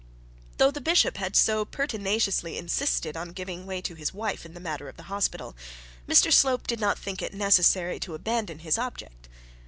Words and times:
Though 0.57 0.71
the 0.71 0.81
bishop 0.81 1.17
had 1.17 1.35
so 1.35 1.63
pertinaciously 1.63 2.57
insisted 2.57 3.15
on 3.15 3.33
giving 3.33 3.67
way 3.67 3.81
to 3.81 3.93
his 3.93 4.11
wife 4.15 4.47
in 4.47 4.55
the 4.55 4.59
matter 4.59 4.89
of 4.89 4.97
the 4.97 5.03
hospital, 5.13 5.55
Mr 6.09 6.33
Slope 6.33 6.65
did 6.65 6.79
not 6.79 6.97
think 6.97 7.21
it 7.21 7.35
necessary 7.35 7.99
to 7.99 8.15
abandon 8.15 8.57
the 8.63 8.81
object. 8.81 9.29